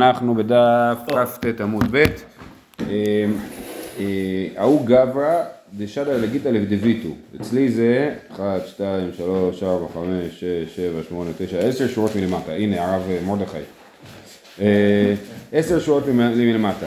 [0.00, 2.04] אנחנו בדף כ"ט עמוד ב',
[4.56, 5.42] ההוא גברא
[5.74, 7.08] דשדא לגיתא לבדביתו,
[7.40, 10.04] אצלי זה 1, 2, 3, 4, 5,
[10.40, 13.58] 6, 7, 8, 9, 10 שורות מלמטה, הנה הרב מרדכי,
[15.52, 16.86] 10 שורות מלמטה,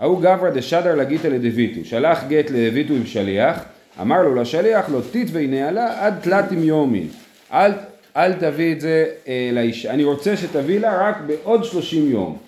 [0.00, 3.60] ההוא גברא דשדא לגיתא לדביתו, שלח גט לדביתו עם שליח,
[4.00, 7.08] אמר לו לשליח לא תתווי נעלה עד תלתים יומין,
[7.52, 7.72] אל
[8.16, 9.06] אל תביא את זה
[9.52, 12.47] לאישה, אני רוצה שתביא לה רק בעוד 30 יום.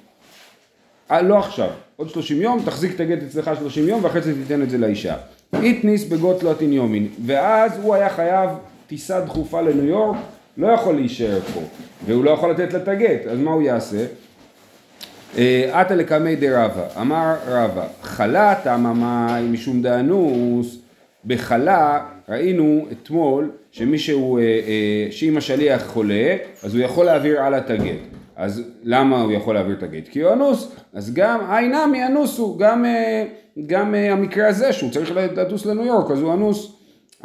[1.10, 4.70] לא עכשיו, עוד 30 יום, תחזיק את הגט אצלך 30 יום ואחרי זה תיתן את
[4.70, 5.14] זה לאישה.
[5.62, 8.50] איתניס בגות לא תניומין, ואז הוא היה חייב
[8.86, 10.16] טיסה דחופה לניו יורק,
[10.56, 11.60] לא יכול להישאר פה,
[12.06, 14.06] והוא לא יכול לתת לה את הגט, אז מה הוא יעשה?
[15.72, 20.78] עתה לקמי דרבה, אמר רבה, חלה תמה מים משום דאנוס,
[21.24, 24.38] בחלה ראינו אתמול שמישהו,
[25.10, 28.19] שאם השליח חולה, אז הוא יכול להעביר הלאה את הגט.
[28.40, 30.08] אז למה הוא יכול להעביר את הגט?
[30.08, 32.84] כי הוא אנוס, אז גם עינמי אנוס הוא, גם,
[33.66, 36.76] גם המקרה הזה שהוא צריך לטוס לניו יורק, אז הוא אנוס.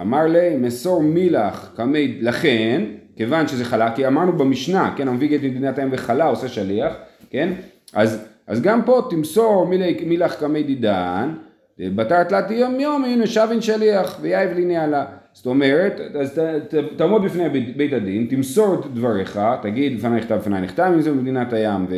[0.01, 2.83] אמר לי, מסור מילח קמי, לכן,
[3.15, 6.93] כיוון שזה חלה, כי אמרנו במשנה, כן, המביא גט מדינת הים וחלה עושה שליח,
[7.29, 7.53] כן,
[7.93, 9.67] אז, אז גם פה תמסור
[10.05, 11.33] מילח קמי דידן,
[11.79, 15.05] בתר תלת יום יום, הנה שבין שליח, ויאיב לי נעלה.
[15.35, 20.17] זאת אומרת, אז ת, ת, תעמוד בפני בית, בית הדין, תמסור את דבריך, תגיד לפני
[20.17, 21.95] נכתב לפני נכתב, אם זה במדינת הים, ו,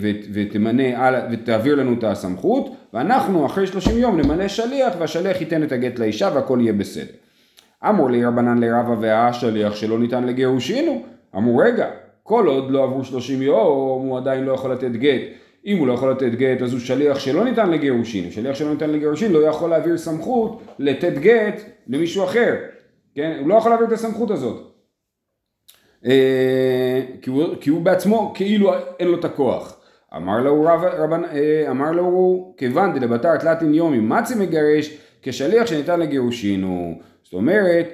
[0.00, 5.72] ו, ותמנה, ותעביר לנו את הסמכות, ואנחנו אחרי 30 יום נמנה שליח, והשליח ייתן את
[5.72, 7.12] הגט לאישה והכל יהיה בסדר.
[7.88, 11.02] אמור לי רבנן לרבה והשליח שלא ניתן לגירושינו,
[11.36, 11.90] אמרו רגע,
[12.22, 15.20] כל עוד לא עברו 30 יום, הוא עדיין לא יכול לתת גט.
[15.66, 18.90] אם הוא לא יכול לתת גט אז הוא שליח שלא ניתן לגירושין, שליח שלא ניתן
[18.90, 22.54] לגירושין לא יכול להעביר סמכות לתת גט למישהו אחר,
[23.14, 23.36] כן?
[23.40, 24.70] הוא לא יכול להעביר את הסמכות הזאת.
[27.22, 29.80] כי הוא, כי הוא בעצמו כאילו אין לו את הכוח.
[30.16, 31.22] אמר לו רב, רבן,
[31.70, 37.86] אמר לו כיוון דלבתר תלתין יומי מצי מגרש כשליח שניתן לגירושין הוא, זאת אומרת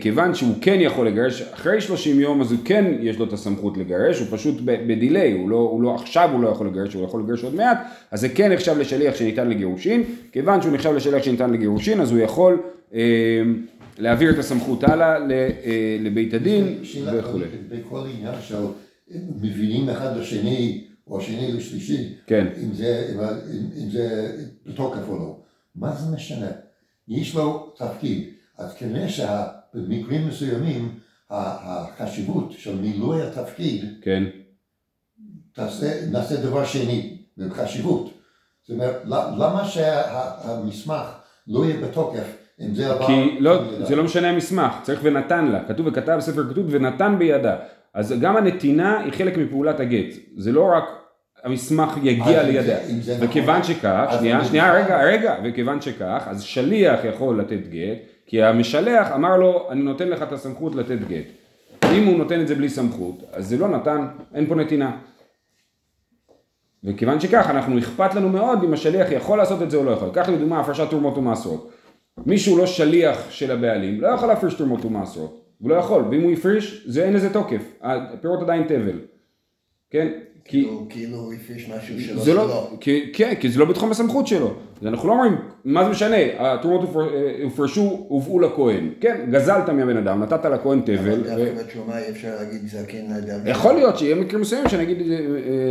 [0.00, 3.76] כיוון שהוא כן יכול לגרש, אחרי 30 יום אז הוא כן יש לו את הסמכות
[3.76, 7.22] לגרש, הוא פשוט בדיליי, הוא לא, הוא לא, עכשיו הוא לא יכול לגרש, הוא יכול
[7.22, 7.78] לגרש עוד מעט,
[8.10, 12.20] אז זה כן נחשב לשליח שניתן לגירושין, כיוון שהוא נחשב לשליח שניתן לגירושין, אז הוא
[12.20, 12.62] יכול
[12.94, 13.00] אה,
[13.98, 16.78] להעביר את הסמכות הלאה אה, לבית הדין
[17.18, 17.38] וכו'.
[17.68, 18.56] בכל עניין של
[19.40, 22.46] מבינים אחד לשני, או שני לשלישי, כן.
[22.62, 23.08] אם זה,
[23.52, 24.32] אם, אם זה
[24.66, 25.36] בתוקף או לא,
[25.76, 26.50] מה זה משנה?
[27.08, 28.33] יש לו תפקיד.
[28.58, 30.94] אז כנראה שבמקרים מסוימים
[31.30, 34.24] החשיבות של מילוי התפקיד, כן.
[35.52, 38.10] תעשה, נעשה דבר שני, בחשיבות.
[38.62, 39.02] זאת אומרת,
[39.38, 41.06] למה שהמסמך
[41.46, 43.06] לא יהיה בתוקף אם זה עבר...
[43.06, 47.56] כי לא, זה לא משנה המסמך, צריך ונתן לה, כתוב וכתב בספר כתוב ונתן בידה.
[47.94, 50.84] אז גם הנתינה היא חלק מפעולת הגט, זה לא רק
[51.44, 52.78] המסמך יגיע לידיה,
[53.20, 59.12] וכיוון שכך, שנייה, שנייה, רגע, רגע, וכיוון שכך, אז שליח יכול לתת גט, כי המשלח
[59.14, 61.24] אמר לו, אני נותן לך את הסמכות לתת גט.
[61.92, 64.96] אם הוא נותן את זה בלי סמכות, אז זה לא נתן, אין פה נתינה.
[66.84, 70.08] וכיוון שכך, אנחנו אכפת לנו מאוד אם השליח יכול לעשות את זה או לא יכול.
[70.12, 71.70] קח לדוגמה הפרשת תרומות ומעשרות.
[72.26, 75.44] מישהו לא שליח של הבעלים, לא יכול להפריש תרומות ומעשרות.
[75.58, 77.72] הוא לא יכול, ואם הוא יפריש, זה אין לזה תוקף.
[77.82, 79.00] הפירות עדיין תבל.
[79.90, 80.08] כן?
[80.44, 84.54] כי כאילו הוא הפריש משהו שלא לא, כי, כן, כי זה לא בתחום הסמכות שלו.
[84.80, 86.94] אז אנחנו לא אומרים, מה זה משנה, התרומות
[87.42, 88.90] הופרשו, הובאו לכהן.
[89.00, 90.96] כן, גזלת מהבן אדם, נתת לכהן תבל.
[90.96, 93.46] אבל דווקא בתשומה אי אפשר להגיד זקן לאדם.
[93.46, 94.98] יכול להיות שיהיה מקרים מסוימים שנגיד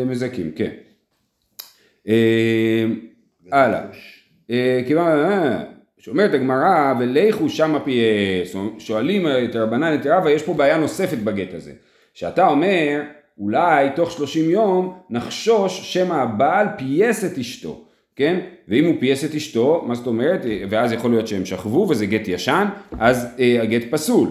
[0.06, 0.72] מזכים, כן.
[3.52, 3.82] הלאה.
[5.98, 11.54] שאומרת הגמרא, ולכו שמה פייס, שואלים את רבנן את רבא, יש פה בעיה נוספת בגט
[11.54, 11.72] הזה.
[12.14, 13.02] שאתה אומר,
[13.38, 17.86] אולי תוך 30 יום נחשוש שמא הבעל פייס את אשתו,
[18.16, 18.40] כן?
[18.68, 20.46] ואם הוא פייס את אשתו, מה זאת אומרת?
[20.70, 22.68] ואז יכול להיות שהם שכבו וזה גט ישן,
[23.00, 24.30] אז אה, הגט פסול.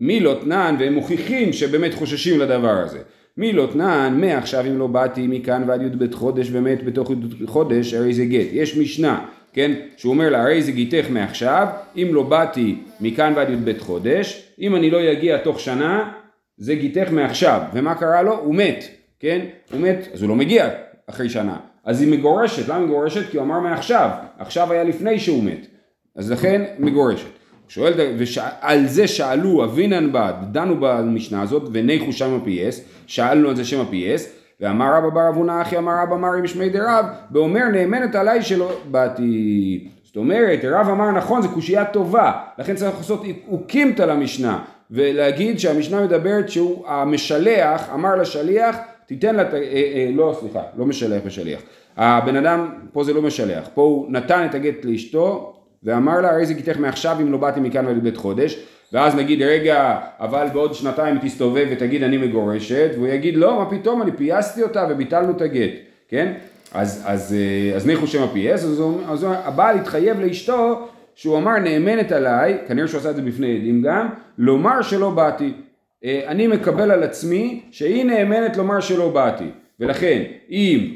[0.00, 2.98] מי לא תנן, והם מוכיחים שבאמת חוששים לדבר הזה.
[3.36, 7.94] מי לא תנן, מעכשיו אם לא באתי מכאן ועד י"ב חודש ומת בתוך י"ב חודש,
[7.94, 8.46] הרי זה גט.
[8.52, 9.72] יש משנה, כן?
[9.96, 11.66] שהוא אומר לה, הרי זה גיתך מעכשיו,
[11.96, 16.12] אם לא באתי מכאן ועד י"ב חודש, אם אני לא אגיע תוך שנה,
[16.60, 18.38] זה גיטך מעכשיו, ומה קרה לו?
[18.38, 18.84] הוא מת,
[19.20, 19.40] כן?
[19.72, 20.68] הוא מת, אז הוא לא מגיע
[21.06, 21.56] אחרי שנה.
[21.84, 23.30] אז היא מגורשת, למה מגורשת?
[23.30, 25.66] כי הוא אמר מעכשיו, עכשיו היה לפני שהוא מת.
[26.16, 27.26] אז לכן מגורשת.
[27.68, 33.64] שואל, ועל זה שאלו והוינן בה, דנו במשנה הזאת, וניחוש שמא פייס, שאלנו על זה
[33.64, 38.14] שמא פייס, ואמר רבה בר רב הונא הכי אמר אבא מרי משמיה דרב, באומר נאמנת
[38.14, 39.88] עליי שלא באתי.
[40.04, 44.58] זאת אומרת, רב אמר נכון, זו קושייה טובה, לכן צריך לעשות אוקימתא למשנה.
[44.90, 48.76] ולהגיד שהמשנה מדברת שהוא המשלח אמר לשליח
[49.06, 51.60] תיתן לה, אה, אה, לא סליחה, לא משלח ושליח.
[51.96, 55.52] הבן אדם, פה זה לא משלח, פה הוא נתן את הגט לאשתו
[55.82, 58.64] ואמר לה הרי זה גיתך מעכשיו אם לא באתי מכאן ועד בית חודש.
[58.92, 62.90] ואז נגיד רגע אבל בעוד שנתיים תסתובב ותגיד אני מגורשת.
[62.94, 65.70] והוא יגיד לא מה פתאום אני פייסתי אותה וביטלנו את הגט.
[66.08, 66.32] כן?
[66.72, 70.88] אז, אז, אה, אז ניחו שם הפייס אז, אז הבעל התחייב לאשתו
[71.20, 74.08] שהוא אמר נאמנת עליי כנראה שהוא עשה את זה בפני עדים גם
[74.38, 75.52] לומר שלא באתי
[76.04, 79.44] אה, אני מקבל על עצמי שהיא נאמנת לומר שלא באתי
[79.80, 80.94] ולכן אם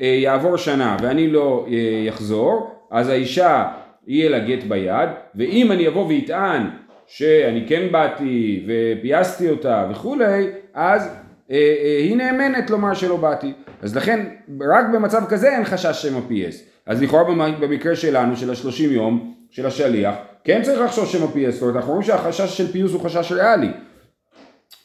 [0.00, 1.74] אה, יעבור שנה ואני לא אה,
[2.06, 3.64] יחזור אז האישה
[4.06, 6.62] יהיה לה גט ביד ואם אני אבוא ואטען
[7.06, 11.10] שאני כן באתי ופייסתי אותה וכולי אז
[11.48, 13.52] היא נאמנת לומר שלא באתי.
[13.82, 14.26] אז לכן
[14.70, 19.35] רק במצב כזה אין חשש שמא פייס אז לכאורה במ- במקרה שלנו של השלושים יום
[19.50, 20.14] של השליח
[20.44, 23.70] כן צריך לחשוש שמא פייס אומרת אנחנו רואים שהחשש של פיוס הוא חשש ריאלי.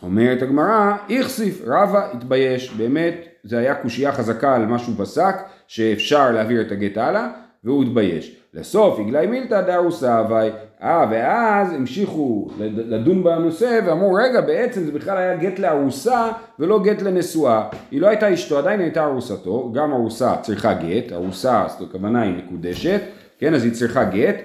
[0.03, 3.13] אומרת הגמרא, איכסיף רבא התבייש, באמת
[3.43, 5.35] זה היה קושייה חזקה על מה שהוא פסק,
[5.67, 7.27] שאפשר להעביר את הגט הלאה,
[7.63, 8.37] והוא התבייש.
[8.53, 10.51] לסוף איגלאי מילתא דארוסה הואי,
[10.83, 16.29] אה ואז המשיכו לד- לדון בנושא ואמרו רגע בעצם זה בכלל היה גט לארוסה
[16.59, 21.63] ולא גט לנשואה, היא לא הייתה אשתו עדיין הייתה ארוסתו, גם ארוסה צריכה גט, ארוסה
[21.67, 23.01] זאת הכוונה היא מקודשת,
[23.39, 24.35] כן אז היא צריכה גט,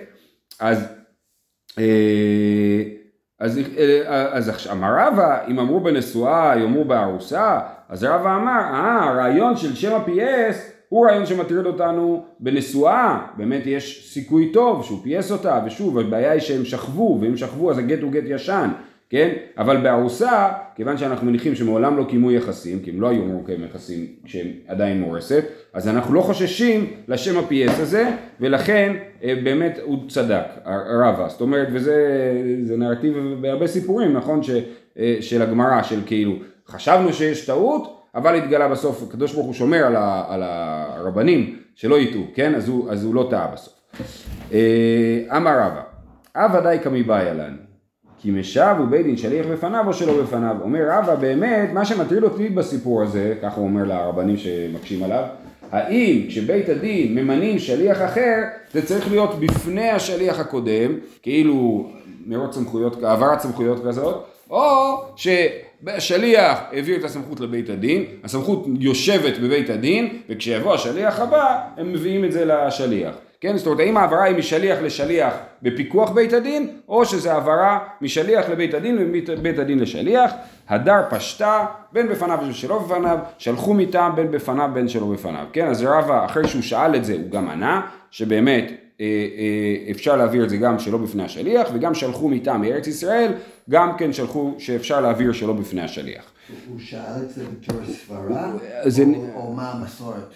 [0.60, 0.86] אז
[1.78, 2.82] אה,
[3.40, 9.04] אז, אה, אז עכשיו, אמר רבא, אם אמרו בנשואה, יאמרו בארוסה, אז רבא אמר, אה,
[9.04, 15.32] הרעיון של שמא פייס הוא רעיון שמטריד אותנו בנשואה, באמת יש סיכוי טוב שהוא פייס
[15.32, 18.70] אותה, ושוב, הבעיה היא שהם שכבו, ואם שכבו אז הגט הוא גט ישן,
[19.10, 19.32] כן?
[19.58, 24.06] אבל בארוסה, כיוון שאנחנו מניחים שמעולם לא קיימו יחסים, כי הם לא היו לקיים יחסים
[24.24, 28.10] כשהם עדיין מורסת, אז אנחנו לא חוששים לשם הפייס הזה,
[28.40, 30.44] ולכן אה, באמת הוא צדק,
[31.00, 31.28] רבא.
[31.28, 31.96] זאת אומרת, וזה
[32.62, 34.42] זה נרטיב בהרבה סיפורים, נכון?
[34.42, 34.50] ש,
[34.98, 36.32] אה, של הגמרא, של כאילו,
[36.68, 41.98] חשבנו שיש טעות, אבל התגלה בסוף, הקדוש ברוך הוא שומר על, ה, על הרבנים שלא
[41.98, 42.54] יטעו, כן?
[42.54, 43.74] אז הוא, אז הוא לא טעה בסוף.
[44.52, 45.82] אה, אמר רבא,
[46.36, 47.65] אב ודאי כמיבעיה לנו.
[48.26, 50.56] כי משב הוא בית דין שליח בפניו או שלא בפניו.
[50.62, 55.24] אומר רבא באמת מה שמטריד אותי בסיפור הזה, ככה הוא אומר לרבנים שמקשים עליו,
[55.72, 58.42] האם כשבית הדין ממנים שליח אחר
[58.72, 60.92] זה צריך להיות בפני השליח הקודם,
[61.22, 61.86] כאילו
[62.26, 69.70] מרוץ סמכויות, העברת סמכויות כזאת, או שהשליח העביר את הסמכות לבית הדין, הסמכות יושבת בבית
[69.70, 73.14] הדין וכשיבוא השליח הבא הם מביאים את זה לשליח.
[73.40, 78.48] כן, זאת אומרת, האם ההעברה היא משליח לשליח בפיקוח בית הדין, או שזה העברה משליח
[78.48, 78.98] לבית הדין
[79.28, 80.32] ובית הדין לשליח,
[80.68, 85.66] הדר פשטה, בין בפניו ובין שלא בפניו, שלחו מטעם בין בפניו בין שלא בפניו, כן,
[85.66, 87.80] אז רבא אחרי שהוא שאל את זה הוא גם ענה,
[88.10, 92.86] שבאמת אה, אה, אפשר להעביר את זה גם שלא בפני השליח, וגם שלחו מטעם מארץ
[92.86, 93.32] ישראל,
[93.70, 96.24] גם כן שלחו שאפשר להעביר שלא בפני השליח.
[96.68, 98.52] הוא שאל את זה בתור סברה,
[99.14, 100.34] או- או מה המסורת?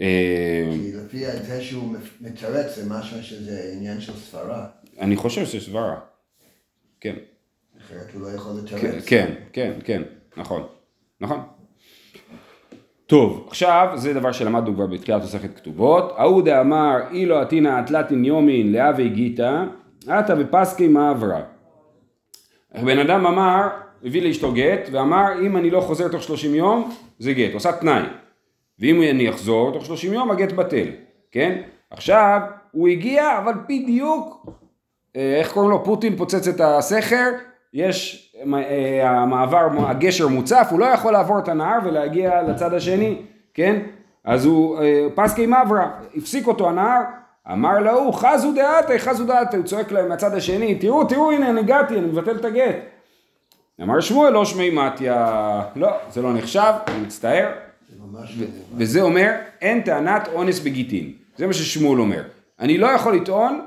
[0.00, 4.66] אה, כי לפי זה שהוא מתרץ זה משהו שזה עניין של סברה,
[5.00, 5.96] אני חושב שזה סברה,
[7.00, 7.14] כן.
[7.80, 9.04] אחרת הוא לא יכול כן, לתרץ.
[9.06, 10.02] כן, כן, כן,
[10.36, 10.62] נכון,
[11.20, 11.40] נכון.
[13.06, 16.12] טוב, עכשיו זה דבר שלמדנו כבר בתחילת מסכת כתובות.
[16.16, 19.64] ההוא דאמר אילו עתינא אטלטין יומין להווה גיתא,
[20.06, 21.40] עתה ופסקי מעברה.
[22.84, 23.68] בן אדם אמר,
[24.04, 28.02] הביא לאשתו גט, ואמר אם אני לא חוזר תוך 30 יום, זה גט, עושה תנאי.
[28.78, 30.86] ואם אני אחזור תוך 30 יום, הגט בטל,
[31.30, 31.62] כן?
[31.90, 32.40] עכשיו,
[32.72, 34.46] הוא הגיע, אבל בדיוק
[35.16, 35.84] אה, איך קוראים לו?
[35.84, 37.30] פוטין פוצץ את הסכר,
[37.74, 43.22] יש אה, המעבר, הגשר מוצף, הוא לא יכול לעבור את הנהר ולהגיע לצד השני,
[43.54, 43.80] כן?
[44.24, 47.02] אז הוא, אה, פסקי מברה, הפסיק אותו הנהר,
[47.52, 51.60] אמר להוא, חזו דעתי, חזו דעתי, הוא צועק להם מהצד השני, תראו, תראו, הנה, אני
[51.60, 52.76] הגעתי, אני מבטל את הגט.
[53.82, 57.52] אמר שמואל, לא שמי מתיה, לא, זה לא נחשב, אני מצטער,
[58.14, 58.46] לא.
[58.76, 59.30] וזה אומר,
[59.62, 61.12] אין טענת אונס בגיטין.
[61.36, 62.22] זה מה ששמואל אומר.
[62.60, 63.60] אני לא יכול לטעון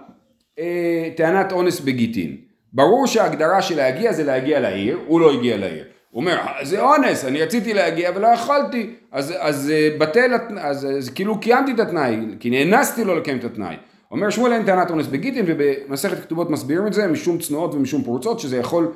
[0.60, 2.38] אה, טענת אונס בגיטין.
[2.74, 5.86] ברור שההגדרה של להגיע זה להגיע לעיר, הוא לא הגיע לעיר.
[6.12, 11.10] הוא אומר, זה אונס, אני רציתי להגיע ולא יכולתי, אז, אז אה, בטל, אז, אז
[11.10, 13.76] כאילו קיימתי את התנאי, כי נאנסתי לא לקיים את התנאי.
[14.12, 18.40] אומר שמואל אין טענת אונס בגיטין, ובמסכת כתובות מסבירים את זה משום צנועות ומשום פרוצות,
[18.40, 18.90] שזה יכול אה,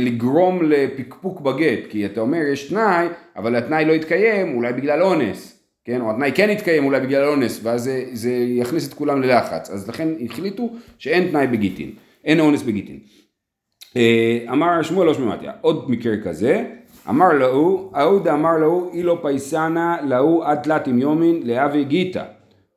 [0.00, 3.06] לגרום לפקפוק בגט, כי אתה אומר יש תנאי,
[3.36, 7.60] אבל התנאי לא יתקיים, אולי בגלל אונס, כן, או התנאי כן יתקיים אולי בגלל אונס,
[7.62, 11.90] ואז זה, זה יכניס את כולם ללחץ, אז לכן החליטו שאין תנאי בגיטין,
[12.24, 12.98] אין אונס בגיטין.
[13.96, 16.64] אה, אמר שמואל לא שמעתיה, עוד מקרה כזה,
[17.08, 22.24] אמר להוא, ההוא אמר להוא, אילו פייסנה להוא עד תלת יומין להווה גיתא.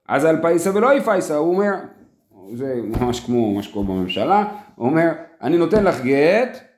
[0.08, 1.74] אז על פייסה ולא יפייסה, הוא אומר,
[2.54, 5.10] זה ממש כמו מה שקורה בממשלה, הוא אומר,
[5.42, 6.69] אני נותן לך גט,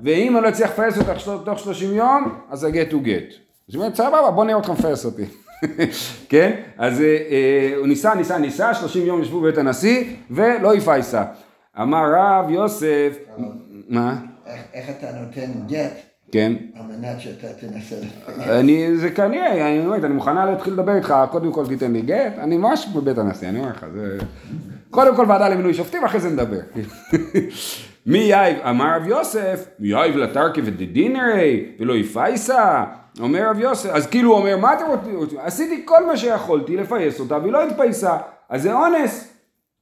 [0.00, 3.28] ואם אני לא אצליח לפייס אותך של- תוך 30 יום, אז הגט הוא גט.
[3.68, 5.24] אז היא אומרת, סבבה, בוא נראה אותך מפייס אותי.
[6.28, 6.52] כן?
[6.78, 11.24] אז אה, אה, הוא ניסה, ניסה, ניסה, 30 יום ישבו בבית הנשיא, ולא יפייסה.
[11.82, 13.16] אמר רב יוסף,
[13.88, 14.16] מה?
[14.46, 15.92] איך, איך אתה נותן גט
[16.32, 16.52] כן.
[16.76, 18.48] על מנת שאתה תנסה לפייס?
[18.48, 22.38] אני, זה כנראה, אני אומרת, אני מוכנה להתחיל לדבר איתך, קודם כל תיתן לי גט,
[22.38, 24.18] אני ממש בבית הנשיא, אני אומר לך, זה...
[24.90, 26.60] קודם כל ועדה למינוי שופטים, אחרי זה נדבר.
[28.06, 32.84] מי יאיב, אמר רב יוסף, מי יאיב לתרכי ודדינרי, ולא יפייסה,
[33.20, 35.38] אומר רב יוסף, אז כאילו הוא אומר, מה אתם רוצים?
[35.38, 38.16] עשיתי כל מה שיכולתי לפייס אותה, והיא לא התפייסה,
[38.48, 39.30] אז זה אונס.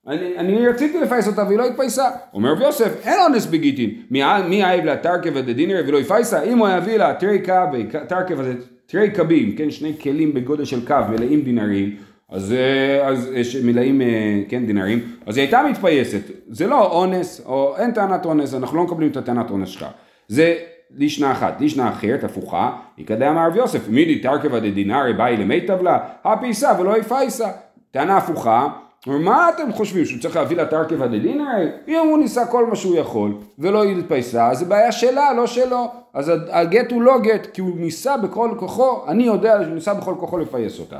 [0.06, 2.04] אני, אני רציתי לפייס אותה והיא לא התפייסה.
[2.34, 3.90] אומר רב יוסף, אין אונס בגיטין.
[4.10, 6.42] מי יאיב לה תרכב ודדינרי ולא יפייסה?
[6.42, 8.54] אם הוא יביא לה תרי קבי, תרכב הזה,
[8.86, 11.96] תרי קבים, כן, שני כלים בגודל של קו מלאים דינרים,
[12.32, 14.06] אז, אה, אז אה, ש- מלאים, אה,
[14.48, 16.20] כן, דינרים, אז היא הייתה מתפייסת.
[16.48, 19.86] זה לא אונס, או אין טענת אונס, אנחנו לא מקבלים את הטענת אונס שלך.
[20.28, 20.54] זה
[20.96, 25.98] לישנה אחת, לישנה אחרת, הפוכה, יקדם אמר רב יוסף, מידי תרכבה דדינרי באי למיטב לה,
[26.24, 27.48] הפייסה ולא יפייסה.
[27.90, 28.68] טענה הפוכה,
[29.06, 31.66] מה אתם חושבים, שהוא צריך להביא לה תרכבה דדינרי?
[31.88, 35.90] אם הוא ניסה כל מה שהוא יכול, ולא התפייסה, אז זה בעיה שלה, לא שלו.
[36.14, 40.14] אז הגט הוא לא גט, כי הוא ניסה בכל כוחו, אני יודע שהוא ניסה בכל
[40.20, 40.98] כוחו לפייס אותה.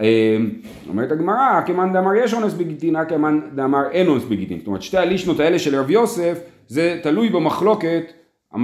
[0.00, 0.36] אה,
[0.88, 4.58] אומרת הגמרא, כמאן דאמר יש אונס בגיטין, כמאן דאמר אין אונס בגיטין.
[4.58, 6.38] זאת אומרת, שתי הלישנות האלה של רב יוסף,
[6.68, 8.12] זה תלוי במחלוקת,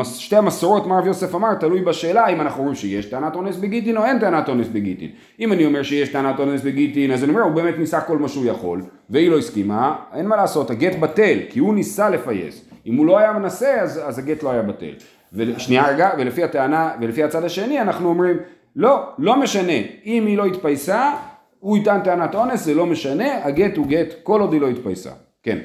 [0.05, 3.97] שתי המסורות, מה רב יוסף אמר, תלוי בשאלה אם אנחנו אומרים שיש טענת אונס בגיטין
[3.97, 5.11] או אין טענת אונס בגיטין.
[5.41, 8.29] אם אני אומר שיש טענת אונס בגיטין, אז אני אומר, הוא באמת ניסה כל מה
[8.29, 12.69] שהוא יכול, והיא לא הסכימה, אין מה לעשות, הגט בטל, כי הוא ניסה לפייס.
[12.87, 14.93] אם הוא לא היה מנסה, אז, אז הגט לא היה בטל.
[15.33, 18.37] ושנייה רגע, ולפי הטענה, ולפי הצד השני, אנחנו אומרים,
[18.76, 19.73] לא, לא משנה,
[20.05, 21.12] אם היא לא התפייסה,
[21.59, 25.11] הוא יטען טענת אונס, זה לא משנה, הגט הוא גט, כל עוד היא לא התפייסה.
[25.43, 25.59] כן.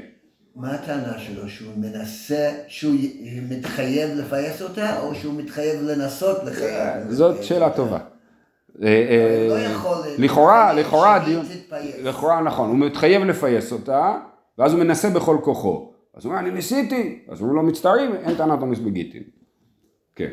[0.56, 1.50] מה הטענה שלו?
[1.50, 2.96] שהוא מנסה, שהוא
[3.50, 7.10] מתחייב לפייס אותה, או שהוא מתחייב לנסות לחייב?
[7.10, 8.00] זאת שאלה טובה.
[8.84, 9.58] אה, אה, לא
[10.18, 11.46] לכאורה, לכאורה הדיון.
[12.04, 14.18] לכאורה נכון, הוא מתחייב לפייס אותה,
[14.58, 15.94] ואז הוא מנסה בכל כוחו.
[16.16, 19.24] אז הוא אומר, אני ניסיתי, אז הוא לא מצטערים, אין טענת אונס בגיטין.
[20.16, 20.30] כן.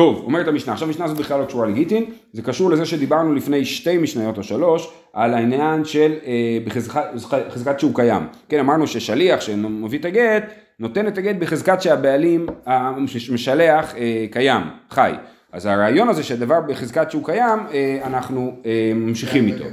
[0.00, 3.64] טוב, אומרת המשנה, עכשיו המשנה הזאת בכלל לא קשורה לגיטין, זה קשור לזה שדיברנו לפני
[3.64, 8.22] שתי משניות או שלוש, על העניין של אה, בחזקת שהוא קיים.
[8.48, 10.44] כן, אמרנו ששליח שמביא את הגט,
[10.78, 15.12] נותן את הגט בחזקת שהבעלים המשלח אה, קיים, חי.
[15.52, 19.64] אז הרעיון הזה שהדבר בחזקת שהוא קיים, אה, אנחנו אה, ממשיכים איתו.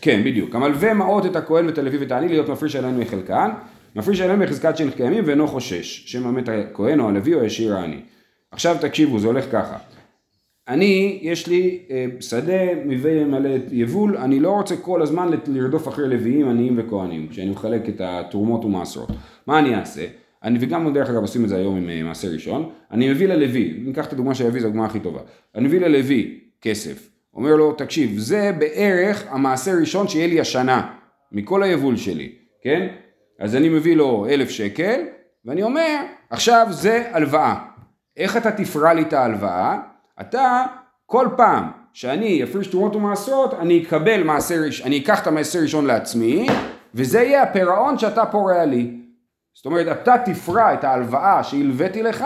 [0.00, 0.54] כן, בדיוק.
[0.54, 3.50] המלווה מעות את הכהן ואת הלוי ואת העני להיות מפריש עליהם מחלקן,
[3.96, 8.00] מפריש עליהם בחזקת שהם קיימים ואינו חושש, שמא מת הכהן או הלוי או ישיר העני.
[8.50, 9.76] עכשיו תקשיבו, זה הולך ככה.
[10.68, 16.08] אני, יש לי אה, שדה מביא מלא יבול, אני לא רוצה כל הזמן לרדוף אחרי
[16.08, 19.08] לוויים, עניים וכהנים, כשאני מחלק את התרומות ומעשרות.
[19.46, 20.06] מה אני אעשה?
[20.42, 23.74] אני, וגם דרך אגב עושים את זה היום עם אה, מעשר ראשון, אני מביא ללוי,
[23.84, 25.20] ניקח את הדוגמה של זו הדוגמה הכי טובה.
[25.54, 30.92] אני מביא ללוי כסף, אומר לו, תקשיב, זה בערך המעשר ראשון שיהיה לי השנה,
[31.32, 32.86] מכל היבול שלי, כן?
[33.38, 35.00] אז אני מביא לו אלף שקל,
[35.44, 35.96] ואני אומר,
[36.30, 37.69] עכשיו זה הלוואה.
[38.16, 39.78] איך אתה תפרע לי את ההלוואה?
[40.20, 40.64] אתה,
[41.06, 46.46] כל פעם שאני אפריש תרומות ומעשרות, אני אקבל מעשר, אני אקח את המעשר ראשון לעצמי,
[46.94, 49.00] וזה יהיה הפירעון שאתה פורע לי.
[49.54, 52.24] זאת אומרת, אתה תפרע את ההלוואה שהלוויתי לך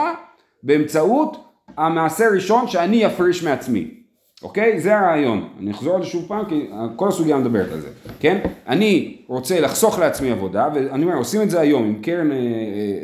[0.62, 4.03] באמצעות המעשר ראשון שאני אפריש מעצמי.
[4.44, 4.80] אוקיי?
[4.80, 5.48] זה הרעיון.
[5.60, 7.88] אני אחזור על זה שוב פעם, כי כל הסוגיה מדברת על זה.
[8.20, 8.38] כן?
[8.68, 12.42] אני רוצה לחסוך לעצמי עבודה, ואני אומר, עושים את זה היום עם קרן אה, אה,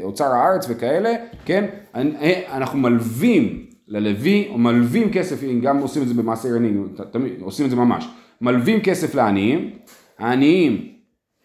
[0.02, 1.64] אוצר הארץ וכאלה, כן?
[1.94, 6.14] אני, אה, אנחנו מלווים ללוי, או מלווים כסף, גם עושים את זה
[6.96, 8.08] ת- תמיד עושים את זה ממש.
[8.40, 9.70] מלווים כסף לעניים,
[10.18, 10.88] העניים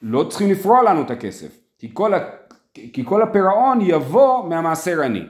[0.02, 1.48] לא צריכים לפרוע לנו את הכסף,
[1.80, 2.12] כי כל,
[3.04, 5.22] כל הפירעון יבוא מהמעשר עני.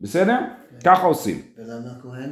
[0.00, 0.38] בסדר?
[0.84, 1.38] ככה עושים.
[1.58, 2.30] ולמה כהן?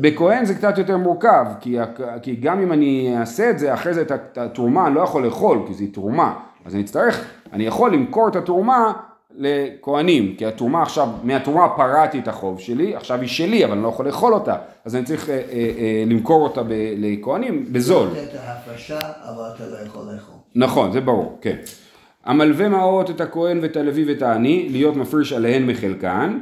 [0.00, 1.76] בכהן זה קצת יותר מורכב, כי,
[2.22, 5.58] כי גם אם אני אעשה את זה, אחרי זה את התרומה אני לא יכול לאכול,
[5.66, 6.38] כי זו תרומה.
[6.64, 8.92] אז אני אצטרך, אני יכול למכור את התרומה
[9.36, 13.88] לכהנים, כי התרומה עכשיו, מהתרומה פרעתי את החוב שלי, עכשיו היא שלי, אבל אני לא
[13.88, 14.56] יכול לאכול אותה.
[14.84, 18.08] אז אני צריך אה, אה, אה, למכור אותה ב, לכהנים בזול.
[18.08, 20.34] לתת את ההפרשה, אבל אתה לא יכול לאכול.
[20.54, 21.56] נכון, זה ברור, כן.
[22.24, 26.38] המלווה מעות את הכהן ואת הלוי ואת העני, להיות מפריש עליהן מחלקן,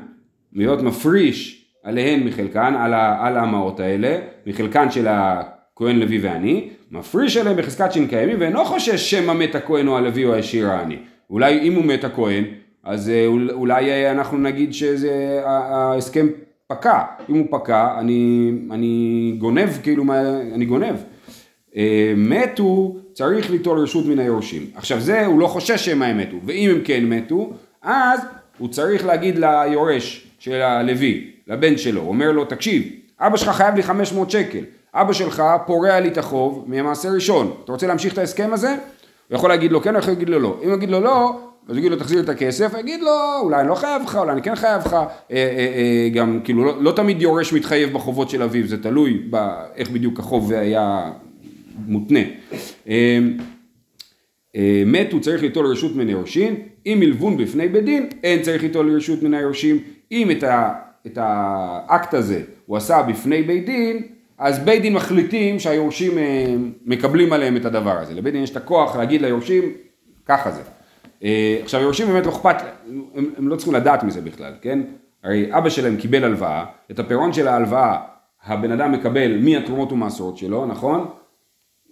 [0.53, 7.37] להיות מפריש עליהן מחלקן, על, ה, על המעות האלה, מחלקן של הכהן, לוי ועני, מפריש
[7.37, 10.97] עליהן בחזקת שין קיימים, ואינו חושש שמא מת הכהן או הלוי או הישיר העני.
[11.31, 12.45] אולי אם הוא מת הכהן,
[12.85, 16.27] אז אה, אול- אולי אה, אנחנו נגיד שזה ה- ההסכם
[16.67, 16.99] פקע.
[17.31, 20.21] אם הוא פקע, אני, אני גונב, כאילו, מה-
[20.55, 20.95] אני גונב.
[21.77, 24.63] אה, מתו, צריך ליטול רשות מן היורשים.
[24.75, 27.53] עכשיו זה, הוא לא חושש שהם הם מתו, ואם הם כן מתו,
[27.83, 28.21] אז
[28.59, 32.83] הוא צריך להגיד ליורש של הלוי, לבן שלו, אומר לו, תקשיב,
[33.21, 34.65] אבא שלך חייב לי 500 שקל,
[34.95, 38.71] אבא שלך פורע לי את החוב ממעשר ראשון, אתה רוצה להמשיך את ההסכם הזה?
[39.29, 40.61] הוא יכול להגיד לו כן, הוא יכול להגיד לו לא.
[40.63, 43.41] אם הוא יגיד לו לא, אז הוא יגיד לו תחזיר את הכסף, הוא יגיד לו
[43.41, 46.65] אולי אני לא חייב לך, אולי אני כן חייב לך, אה, אה, אה, גם כאילו
[46.65, 51.11] לא, לא תמיד יורש מתחייב בחובות של אביו, זה תלוי באיך בדיוק החוב היה
[51.87, 52.21] מותנה.
[52.89, 53.19] אה,
[54.87, 56.55] מת הוא צריך ליטול רשות מן היורשים,
[56.87, 59.79] אם מלבון בפני בית דין, אין צריך ליטול רשות מן היורשים,
[60.13, 60.73] אם את, ה,
[61.07, 64.03] את האקט הזה הוא עשה בפני בית דין,
[64.39, 66.55] אז בית דין מחליטים שהיורשים אה,
[66.87, 68.15] מקבלים עליהם את הדבר הזה.
[68.15, 69.65] לבית דין יש את הכוח להגיד ליורשים,
[70.27, 70.63] ככה זה.
[71.25, 72.57] אה, עכשיו היורשים באמת לא אכפת,
[73.15, 74.81] הם, הם לא צריכים לדעת מזה בכלל, כן?
[75.25, 77.99] הרי אבא שלהם קיבל הלוואה, את הפירעון של ההלוואה
[78.45, 81.09] הבן אדם מקבל מהתרומות ומעשרות שלו, נכון?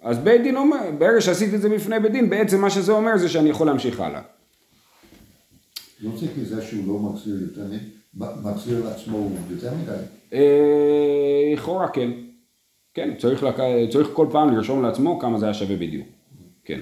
[0.06, 3.16] אז בית דין אומר, ברגע שעשיתי את זה בפני בית דין, בעצם מה שזה אומר
[3.16, 4.20] זה שאני יכול להמשיך הלאה.
[6.00, 7.62] לא צריך מזה שהוא לא מחזיר יותר
[8.14, 9.92] מחזיר לעצמו יותר מדי.
[10.32, 12.10] אה, לכאורה כן.
[12.94, 13.56] כן, צריך, לק...
[13.92, 16.06] צריך כל פעם לרשום לעצמו כמה זה היה שווה בדיוק.
[16.64, 16.80] כן.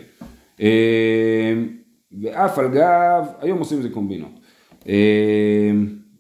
[0.61, 1.55] אה,
[2.23, 4.33] ואף על גב, היום עושים את זה קומבינות.
[4.89, 5.71] אה,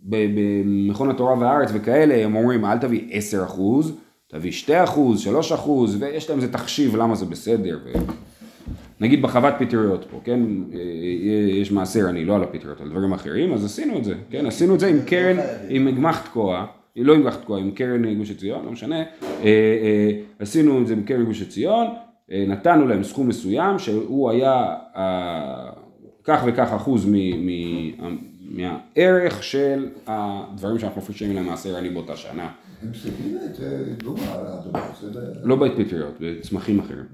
[0.02, 3.96] במכון התורה והארץ וכאלה, הם אומרים אל תביא 10 אחוז,
[4.34, 7.78] תביא 2 אחוז, 3 אחוז, ויש להם איזה תחשיב למה זה בסדר.
[7.84, 7.92] ו...
[9.00, 10.40] נגיד בחוות פטריות פה, כן,
[11.60, 14.74] יש מעשר, אני לא על הפטריות, על דברים אחרים, אז עשינו את זה, כן, עשינו
[14.74, 15.36] את זה עם קרן,
[15.68, 19.04] עם גמח תקוע, לא עם גמח תקוע, עם קרן גוש עציון, לא משנה, אה,
[19.44, 21.86] אה, עשינו את זה עם קרן גוש עציון,
[22.32, 24.74] אה, נתנו להם סכום מסוים שהוא היה
[26.24, 27.06] כך וכך אחוז
[28.50, 32.50] מהערך של הדברים שאנחנו מפרישים להם מעשר אני באותה שנה.
[32.82, 32.90] הם
[33.44, 35.20] את דוגמה על הדבר הזה.
[35.42, 37.04] לא בהתפטריות, בצמחים אחרים.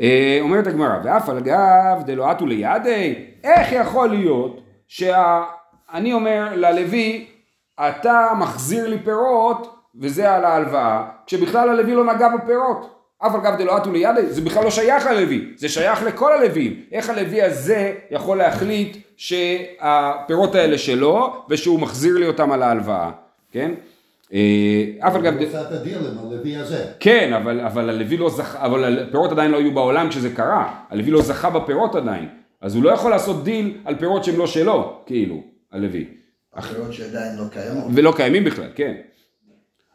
[0.00, 3.14] אה, אומרת הגמרא, ואף על גב דלואתו לידי,
[3.44, 7.26] איך יכול להיות שאני אומר ללוי,
[7.80, 12.90] אתה מחזיר לי פירות וזה על ההלוואה, כשבכלל הלוי לא נגע בפירות.
[13.26, 16.80] אף על גב דלואתו לידי, זה בכלל לא שייך ללוי, זה שייך לכל הלווים.
[16.92, 23.10] איך הלוי הזה יכול להחליט שהפירות האלה שלו ושהוא מחזיר לי אותם על ההלוואה,
[23.50, 23.70] כן?
[25.00, 25.36] אף על גב...
[25.36, 26.86] הוא עושה את הדיל עם הלוי הזה.
[27.00, 31.10] כן, אבל, אבל הלוי לא זכה, אבל הפירות עדיין לא היו בעולם כשזה קרה, הלוי
[31.10, 32.28] לא זכה בפירות עדיין,
[32.60, 36.06] אז הוא לא יכול לעשות דיל על פירות שהם לא שלו, כאילו, הלוי.
[36.54, 37.84] הפירות שעדיין לא קיימות.
[37.94, 38.94] ולא קיימים בכלל, כן.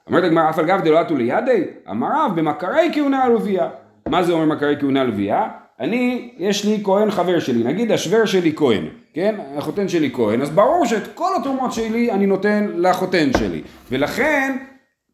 [0.08, 3.70] אומרת הגמרא, אף על גב דלא אתו לידיה, אמר רב במכרי כהונה ולויה.
[4.08, 5.48] מה זה אומר מכרי כהונה עלוביה?
[5.80, 9.36] אני, יש לי כהן חבר שלי, נגיד השווער שלי כהן, כן?
[9.58, 13.62] החותן שלי כהן, אז ברור שאת כל התרומות שלי אני נותן לחותן שלי.
[13.92, 14.58] ולכן,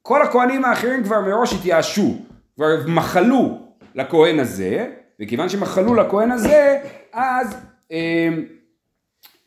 [0.01, 2.17] כל הכהנים האחרים כבר מראש התייאשו,
[2.55, 3.59] כבר מחלו
[3.95, 4.87] לכהן הזה,
[5.19, 6.77] וכיוון שמחלו לכהן הזה,
[7.13, 7.57] אז...
[7.91, 8.29] אה,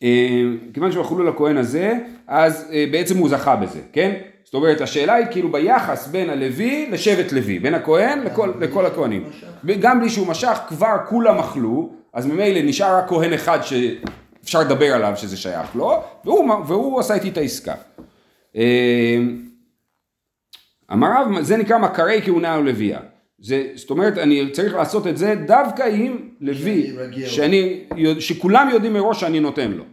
[0.02, 0.42] אה,
[0.74, 4.12] כיוון שמחלו לכהן הזה, אז אה, בעצם הוא זכה בזה, כן?
[4.48, 9.24] זאת אומרת, השאלה היא כאילו ביחס בין הלוי לשבט לוי, בין הכהן לכל, לכל הכהנים.
[9.80, 14.94] גם בלי שהוא משך, כבר כולם אכלו, אז ממילא נשאר רק כהן אחד שאפשר לדבר
[14.94, 17.74] עליו שזה שייך לו, והוא, והוא עשה איתי את העסקה.
[18.56, 19.18] אה,
[20.92, 23.00] אמר רב, זה נקרא מכרי כהונה ולוויה.
[23.38, 26.92] זה, זאת אומרת, אני צריך לעשות את זה דווקא עם לוי,
[27.26, 27.84] שאני,
[28.18, 29.84] שכולם יודעים מראש שאני נותן לו.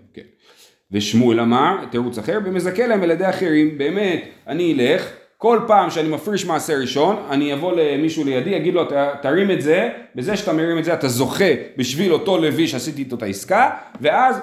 [0.92, 6.10] ושמואל אמר, תירוץ אחר, ומזכה להם על ידי אחרים, באמת, אני אלך, כל פעם שאני
[6.10, 8.84] מפריש מעשה ראשון, אני אבוא למישהו לידי, אגיד לו,
[9.22, 13.16] תרים את זה, בזה שאתה מרים את זה אתה זוכה בשביל אותו לוי שעשיתי איתו
[13.16, 13.70] את העסקה,
[14.02, 14.40] ואז,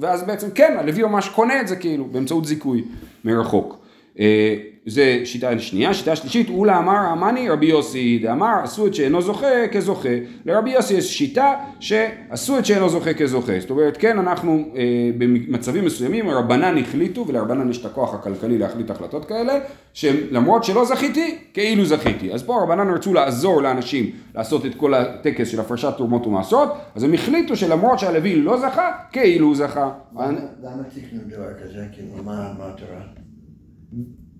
[0.00, 2.84] ואז בעצם כן, הלוי ממש קונה את זה כאילו, באמצעות זיכוי
[3.24, 3.81] מרחוק.
[4.20, 9.22] אה, זה שיטה שנייה, שיטה שלישית, אולה אמר אמני רבי יוסי דאמר עשו את שאינו
[9.22, 10.08] זוכה כזוכה.
[10.44, 13.52] לרבי יוסי יש שיטה שעשו את שאינו זוכה כזוכה.
[13.60, 18.90] זאת אומרת, כן, אנחנו אה, במצבים מסוימים, הרבנן החליטו, ולרבנן יש את הכוח הכלכלי להחליט
[18.90, 19.58] החלטות כאלה,
[19.92, 22.32] שלמרות שלא זכיתי, כאילו זכיתי.
[22.32, 27.02] אז פה הרבנן רצו לעזור לאנשים לעשות את כל הטקס של הפרשת תרומות ומעשות, אז
[27.02, 29.90] הם החליטו שלמרות שהלוי לא זכה, כאילו הוא זכה.
[30.16, 31.86] למה תקנו דבר כזה?
[31.92, 33.22] כאילו, מה המטרה?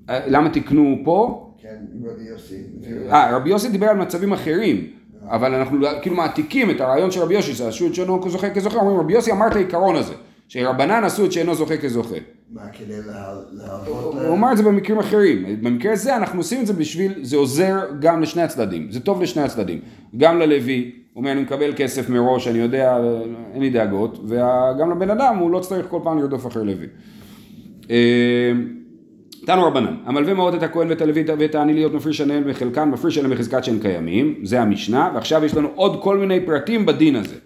[0.09, 1.49] למה תקנו פה?
[1.63, 2.63] כן, רבי יוסי.
[3.11, 4.87] אה, רבי יוסי דיבר על מצבים אחרים,
[5.25, 8.99] אבל אנחנו כאילו מעתיקים את הרעיון של רבי יוסי, שעשו את שאינו זוכה כזוכה, אומרים
[8.99, 10.15] רבי יוסי אמר את העיקרון הזה,
[10.49, 12.17] שרבנן עשו את שאינו זוכה כזוכה.
[12.51, 12.99] מה, כדי
[13.53, 17.37] להראות הוא אמר את זה במקרים אחרים, במקרה הזה אנחנו עושים את זה בשביל, זה
[17.37, 19.81] עוזר גם לשני הצדדים, זה טוב לשני הצדדים,
[20.17, 22.99] גם ללוי, הוא אומר אני מקבל כסף מראש, אני יודע,
[23.55, 26.87] אין לי דאגות, וגם לבן אדם הוא לא צריך כל פעם לרדוף אחרי לוי.
[29.47, 33.19] תנו רבנן, המלווה מאוד את הכהן ואת הלוי ואת העני להיות מפריש עליהם מחלקן, מפריש
[33.19, 37.37] עליהם בחזקת שהם קיימים, זה המשנה, ועכשיו יש לנו עוד כל מיני פרטים בדין הזה.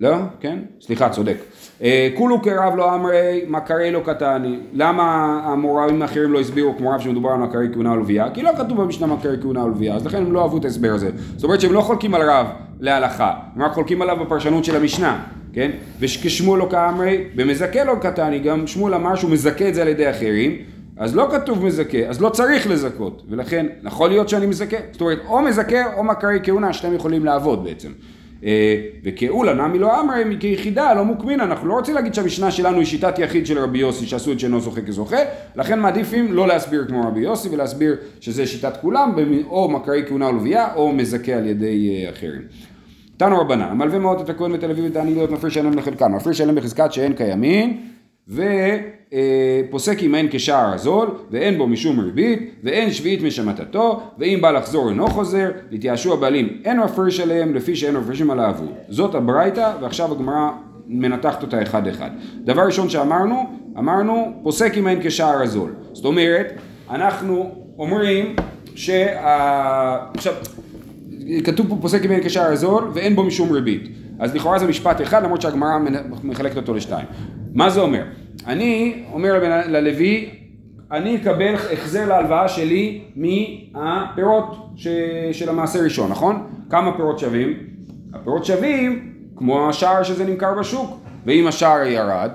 [0.00, 0.16] לא?
[0.40, 0.58] כן?
[0.80, 1.36] סליחה, צודק.
[1.82, 4.58] אה, כולו כרב לא אמרי, מכרי לא קטני.
[4.72, 5.04] למה
[5.44, 8.30] המוראים האחרים לא הסבירו כמו רב שמדובר על מכרי כהונה ולוויה?
[8.30, 11.10] כי לא כתוב במשנה מכרי כהונה ולוויה, אז לכן הם לא אהבו את ההסבר הזה.
[11.36, 12.46] זאת אומרת שהם לא חולקים על רב
[12.80, 15.24] להלכה, הם רק חולקים עליו בפרשנות של המשנה,
[15.58, 15.70] כן?
[16.00, 20.10] וכשמואל לא כאמרי, במזכה לא קטני, גם שמואל אמר שהוא מזכה את זה על ידי
[20.10, 20.56] אחרים.
[20.96, 25.18] אז לא כתוב מזכה, אז לא צריך לזכות, ולכן יכול להיות שאני מזכה, זאת אומרת
[25.26, 27.88] או מזכה או מכרי כהונה, שתיהם יכולים לעבוד בעצם.
[28.44, 32.86] אה, וכאולה נמי לא אמרי כיחידה לא מוקמין, אנחנו לא רוצים להגיד שהמשנה שלנו היא
[32.86, 35.16] שיטת יחיד של רבי יוסי שעשו את שאינו זוכה כזוכה,
[35.56, 39.14] לכן מעדיפים לא להסביר כמו רבי יוסי ולהסביר שזה שיטת כולם,
[39.48, 42.42] או מכרי כהונה ולוויה או מזכה על ידי אה, אחרים.
[43.18, 46.54] תנו רבנן, המלווה מאוד את הכהן בתל אביב ואת העניות מפריש שלם לחלקן, מפריש שלם
[46.54, 47.80] בחזקת שאין קיימין
[48.28, 54.88] ופוסק אם אין כשער הזול ואין בו משום ריבית ואין שביעית משמטתו ואם בא לחזור
[54.88, 60.12] אינו חוזר התייאשו הבעלים אין מפריש עליהם לפי שאין מפרישים על העבור זאת הברייתא ועכשיו
[60.12, 60.50] הגמרא
[60.86, 62.10] מנתחת אותה אחד אחד.
[62.44, 63.46] דבר ראשון שאמרנו
[63.78, 65.70] אמרנו פוסק אם אין כשער הזול.
[65.92, 66.52] זאת אומרת
[66.90, 68.36] אנחנו אומרים
[68.74, 69.06] שה...
[70.14, 70.34] עכשיו
[71.44, 73.88] כתוב פה פוסק אין כשער הזול ואין בו משום ריבית
[74.18, 75.78] אז לכאורה זה משפט אחד למרות שהגמרא
[76.22, 77.06] מחלקת אותו לשתיים
[77.54, 78.02] מה זה אומר?
[78.46, 80.30] אני אומר ללוי,
[80.92, 84.88] אני אקבל החזר להלוואה שלי מהפירות ש...
[85.32, 86.46] של המעשה ראשון, נכון?
[86.70, 87.56] כמה פירות שווים?
[88.14, 92.30] הפירות שווים כמו השער שזה נמכר בשוק, ואם השער ירד,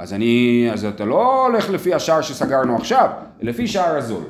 [0.00, 3.08] אז אני, אז אתה לא הולך לפי השער שסגרנו עכשיו,
[3.40, 4.22] לפי שער הזול,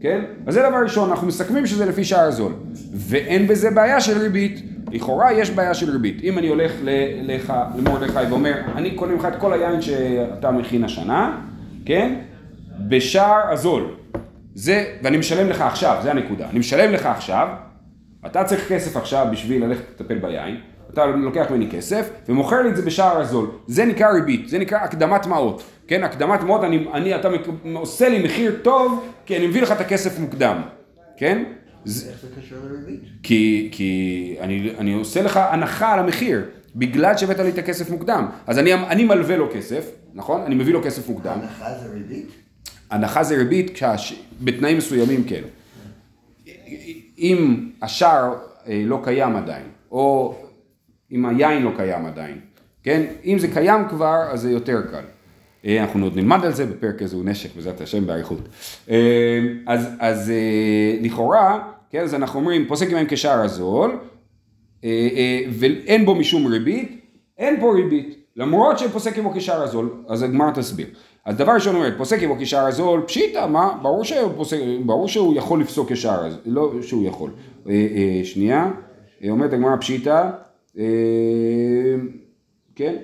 [0.00, 0.24] כן?
[0.46, 2.52] אז זה דבר ראשון, אנחנו מסכמים שזה לפי שער הזול,
[2.94, 4.62] ואין בזה בעיה של ריבית.
[4.92, 6.20] לכאורה יש בעיה של ריבית.
[6.22, 6.72] אם אני הולך
[7.22, 11.40] לך, למרדכי ואומר, אני קונה ממך את כל היין שאתה מכין השנה,
[11.84, 12.14] כן?
[12.88, 13.84] בשער הזול.
[14.54, 16.48] זה, ואני משלם לך עכשיו, זה הנקודה.
[16.50, 17.48] אני משלם לך עכשיו,
[18.26, 20.56] אתה צריך כסף עכשיו בשביל ללכת לטפל ביין,
[20.96, 23.50] אתה לוקח ממני כסף ומוכר לי את זה בשער הזול.
[23.66, 25.62] זה נקרא ריבית, זה נקרא הקדמת מעות.
[25.86, 27.28] כן, הקדמת מעות, אני, אני, אתה
[27.74, 30.62] עושה לי מחיר טוב, כי אני מביא לך את הכסף מוקדם.
[31.16, 31.44] כן?
[31.86, 33.00] איך זה קשור לריבית?
[33.22, 36.44] כי, כי אני, אני עושה לך הנחה על המחיר,
[36.76, 38.26] בגלל שהבאת לי את הכסף מוקדם.
[38.46, 40.40] אז אני, אני מלווה לו כסף, נכון?
[40.40, 41.38] אני מביא לו כסף מוקדם.
[41.42, 42.28] הנחה זה ריבית?
[42.90, 44.22] הנחה זה ריבית כשהש...
[44.40, 45.42] בתנאים מסוימים כן.
[47.18, 48.34] אם השער
[48.68, 50.34] אה, לא קיים עדיין, או
[51.12, 52.38] אם היין לא קיים עדיין,
[52.82, 53.02] כן?
[53.24, 55.04] אם זה קיים כבר, אז זה יותר קל.
[55.64, 58.48] אה, אנחנו עוד נלמד על זה בפרק איזהו נשק, בעזרת השם, באריכות.
[58.90, 60.32] אה, אז, אז
[61.02, 63.98] לכאורה, כן, אז אנחנו אומרים, פוסק עמהם כשער הזול,
[64.84, 67.00] אה, אה, ואין בו משום ריבית,
[67.38, 70.86] אין פה ריבית, למרות שפוסק עמו כשער הזול, אז הגמר תסביר.
[71.24, 73.78] אז דבר ראשון אומרת, פוסק עמו כשער הזול, פשיטא, מה?
[73.82, 77.30] ברור שהוא, פוסק, ברור שהוא יכול לפסוק כשער הזול, לא שהוא יכול.
[77.68, 78.70] אה, שנייה,
[79.28, 80.30] אומרת הגמרא פשיטא,
[82.74, 82.94] כן?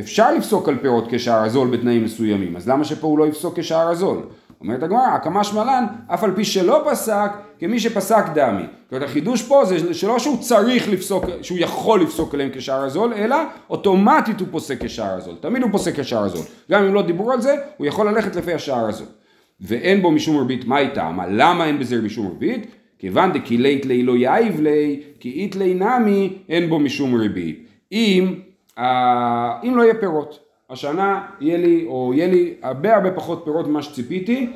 [0.00, 3.88] אפשר לפסוק על פירות כשער הזול בתנאים מסוימים, אז למה שפה הוא לא יפסוק כשער
[3.88, 4.22] הזול?
[4.60, 8.62] אומרת הגמרא, הקמה שמלן, אף על פי שלא פסק, כמי שפסק דמי.
[8.62, 13.12] זאת אומרת, החידוש פה זה שלא שהוא צריך לפסוק, שהוא יכול לפסוק עליהם כשער הזול,
[13.12, 13.36] אלא
[13.70, 15.34] אוטומטית הוא פוסק כשער הזול.
[15.40, 16.44] תמיד הוא פוסק כשער הזול.
[16.70, 19.06] גם אם לא דיברו על זה, הוא יכול ללכת לפי השער הזול.
[19.60, 21.10] ואין בו משום ריבית, מה איתה?
[21.10, 22.66] מה, למה אין בזה משום ריבית?
[22.98, 27.68] כיוון דקי לית לי לא יאיב לי, כי אית לי נמי, אין בו משום ריבית.
[27.92, 28.34] אם,
[28.78, 30.40] אה, אם לא יהיה פירות.
[30.70, 34.50] השנה יהיה לי, או יהיה לי הרבה הרבה פחות פירות ממה שציפיתי,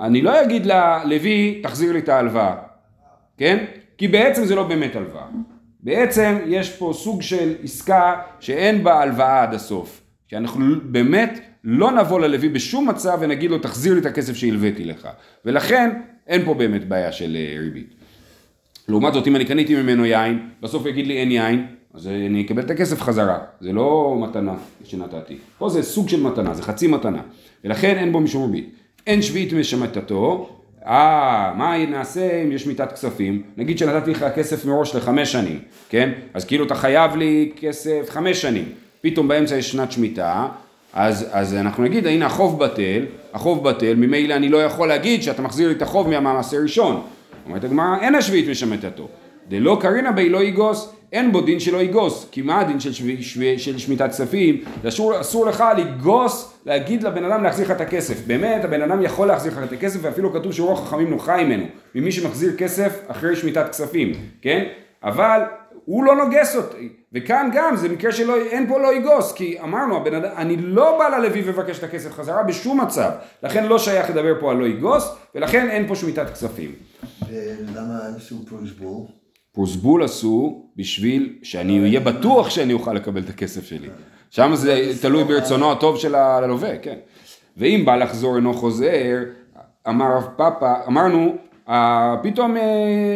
[0.00, 2.56] אני לא אגיד ללוי, תחזיר לי את ההלוואה,
[3.38, 3.64] כן?
[3.98, 5.26] כי בעצם זה לא באמת הלוואה.
[5.80, 10.00] בעצם יש פה סוג של עסקה שאין בה הלוואה עד הסוף.
[10.28, 14.84] כי אנחנו באמת לא נבוא ללוי בשום מצב ונגיד לו תחזיר לי את הכסף שהלוויתי
[14.84, 15.08] לך.
[15.44, 15.90] ולכן
[16.26, 17.94] אין פה באמת בעיה של אה, ריבית.
[18.88, 22.62] לעומת זאת אם אני קניתי ממנו יין, בסוף יגיד לי אין יין, אז אני אקבל
[22.62, 24.54] את הכסף חזרה, זה לא מתנה
[24.84, 25.38] שנתתי.
[25.58, 27.22] פה זה סוג של מתנה, זה חצי מתנה,
[27.64, 28.74] ולכן אין בו משום ריבית.
[29.06, 30.48] אין שביעית משמטתו,
[30.86, 33.42] אה, מה נעשה אם יש מיתת כספים?
[33.56, 36.12] נגיד שנתתי לך כסף מראש לחמש שנים, כן?
[36.34, 38.64] אז כאילו אתה חייב לי כסף חמש שנים,
[39.00, 40.48] פתאום באמצע יש שנת שמיטה,
[40.92, 45.42] אז, אז אנחנו נגיד, הנה החוב בטל, החוב בטל, ממילא אני לא יכול להגיד שאתה
[45.42, 47.02] מחזיר לי את החוב מהמעשה ראשון.
[47.46, 49.08] אומרת הגמרא, אין השביעית משמטתו.
[49.48, 53.04] דלא קרינא בי לא יגוס, אין בו דין שלא יגוס, כי מה הדין של, שו,
[53.20, 54.64] שו, של שמיטת כספים?
[54.88, 58.26] אסור, אסור לך לגוס, להגיד לבן אדם להחזיר לך את הכסף.
[58.26, 62.12] באמת, הבן אדם יכול להחזיר לך את הכסף, ואפילו כתוב שרוח חכמים נוחה ממנו, ממי
[62.12, 64.64] שמחזיר כסף אחרי שמיטת כספים, כן?
[65.02, 65.40] אבל
[65.84, 70.14] הוא לא נוגס אותי, וכאן גם זה מקרה שאין פה לא יגוס, כי אמרנו, הבן
[70.14, 73.10] אדם, אני לא בא ללוי ובקש את הכסף חזרה בשום מצב,
[73.42, 76.70] לכן לא שייך לדבר פה על לא יגוס, ולכן אין פה שמיטת כספים.
[77.28, 77.98] ולמה
[78.50, 79.10] פה לשבור?
[79.52, 83.88] פרוסבול עשו בשביל שאני אהיה בטוח שאני אוכל לקבל את הכסף שלי.
[84.30, 86.96] שם זה תלוי ברצונו הטוב של הלווה, כן.
[87.56, 89.18] ואם בא לחזור אינו חוזר,
[89.88, 91.36] אמר רב פאפה, אמרנו,
[92.22, 92.62] פתאום אה,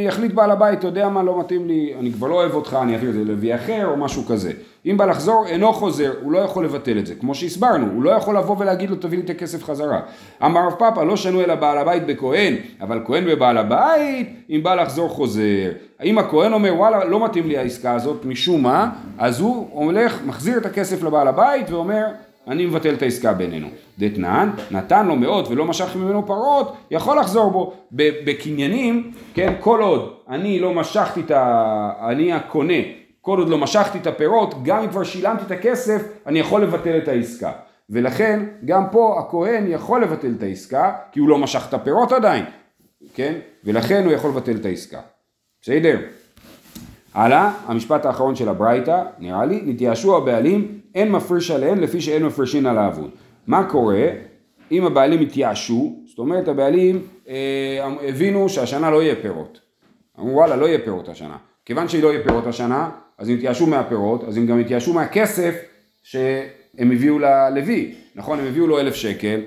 [0.07, 2.93] יחליט בעל הבית, אתה יודע מה, לא מתאים לי, אני כבר לא אוהב אותך, אני
[2.93, 4.53] אעביר את זה לוי אחר או משהו כזה.
[4.87, 8.11] אם בא לחזור, אינו חוזר, הוא לא יכול לבטל את זה, כמו שהסברנו, הוא לא
[8.11, 10.01] יכול לבוא ולהגיד לו תביא לי את הכסף חזרה.
[10.45, 14.75] אמר רב פאפה, לא שנו אלא בעל הבית בכהן, אבל כהן בבעל הבית, אם בא
[14.75, 15.71] לחזור חוזר.
[16.05, 20.59] אם הכהן אומר, וואלה, לא מתאים לי העסקה הזאת, משום מה, אז הוא הולך, מחזיר
[20.59, 22.05] את הכסף לבעל הבית ואומר,
[22.49, 23.69] אני מבטל את העסקה בינינו.
[23.99, 27.73] דתנן, נתן לו מאות ולא משך ממנו פרות, יכול לחזור בו.
[27.93, 31.93] בקניינים, כן, כל עוד אני לא משכתי את ה...
[32.09, 32.75] אני הקונה,
[33.21, 36.99] כל עוד לא משכתי את הפירות, גם אם כבר שילמתי את הכסף, אני יכול לבטל
[36.99, 37.53] את העסקה.
[37.91, 42.45] ולכן, גם פה הכהן יכול לבטל את העסקה, כי הוא לא משך את הפירות עדיין,
[43.15, 43.35] כן?
[43.65, 45.01] ולכן הוא יכול לבטל את העסקה.
[45.63, 45.99] בסדר?
[47.15, 52.67] הלאה, המשפט האחרון של הברייתא, נראה לי, נתייאשו הבעלים, אין מפריש עליהן לפי שאין מפרישין
[52.67, 53.11] על האבוד.
[53.47, 54.09] מה קורה
[54.73, 59.61] אם הבעלים התייאשו, זאת אומרת הבעלים אה, הבינו שהשנה לא יהיה פירות.
[60.19, 61.37] אמרו וואלה לא יהיה פירות השנה.
[61.65, 65.55] כיוון שלא יהיה פירות השנה, אז הם התייאשו מהפירות, אז הם גם התייאשו מהכסף
[66.03, 67.95] שהם הביאו ללוי.
[68.15, 69.41] נכון, הם הביאו לו אלף שקל,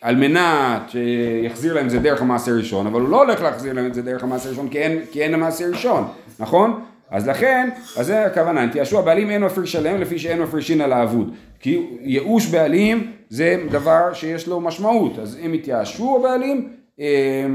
[0.00, 3.86] על מנת שיחזיר להם את זה דרך המעשה הראשון, אבל הוא לא הולך להחזיר להם
[3.86, 6.04] את זה דרך המעשה הראשון כי אין, כי אין המעשה הראשון,
[6.38, 6.80] נכון?
[7.12, 11.34] אז לכן, אז זה הכוונה, תייאשו הבעלים אין מפריש עליהם לפי שאין מפרישין על האבוד.
[11.60, 16.68] כי ייאוש בעלים זה דבר שיש לו משמעות, אז אם התייאשו הבעלים,
[17.00, 17.46] אה,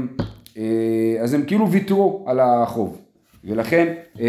[0.56, 2.98] אה, אז הם כאילו ויתרו על החוב.
[3.44, 4.26] ולכן, אה,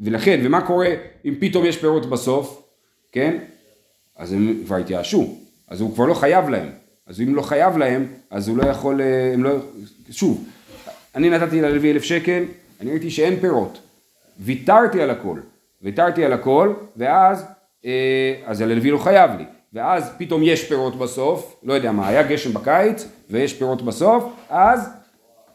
[0.00, 0.88] ולכן, ומה קורה
[1.24, 2.68] אם פתאום יש פירות בסוף,
[3.12, 3.36] כן?
[4.16, 5.34] אז הם כבר התייאשו,
[5.68, 6.68] אז הוא כבר לא חייב להם.
[7.06, 9.00] אז אם לא חייב להם, אז הוא לא יכול,
[9.34, 9.50] הם לא,
[10.10, 10.44] שוב,
[11.14, 12.44] אני נתתי ללוי אלף שקל,
[12.80, 13.78] אני ראיתי שאין פירות.
[14.40, 15.38] ויתרתי על הכל.
[15.82, 17.46] ויתרתי על הכל, ואז,
[17.84, 19.44] אה, אז הלוי לא חייב לי.
[19.72, 24.90] ואז פתאום יש פירות בסוף, לא יודע מה, היה גשם בקיץ, ויש פירות בסוף, אז